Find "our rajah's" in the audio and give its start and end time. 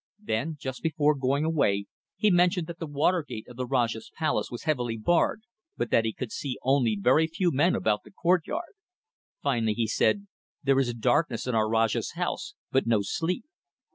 11.53-12.13